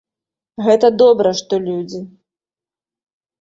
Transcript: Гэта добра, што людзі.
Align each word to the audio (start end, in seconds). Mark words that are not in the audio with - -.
Гэта 0.67 0.87
добра, 1.01 1.33
што 1.41 1.53
людзі. 1.67 2.01